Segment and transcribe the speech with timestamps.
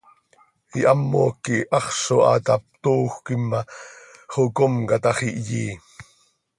[0.79, 3.59] Ihamoc quih haxz zo haa tap, toojöquim ma,
[4.33, 5.65] xocomca tax, ihyí.